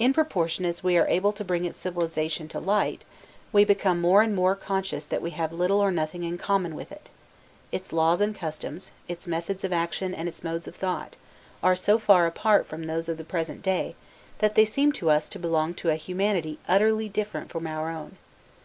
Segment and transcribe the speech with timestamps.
[0.00, 3.04] In proportion as we are able to bring its civilization to light,
[3.52, 6.90] we become more and more conscious that we have little or nothing in common with
[6.90, 7.10] it.
[7.70, 11.14] Its laws and customs, its methods of action and its modes of thought,
[11.62, 13.94] are so far apart from those of the present day,
[14.40, 18.16] that they seem to us to belong to a humanity utterly different from our own.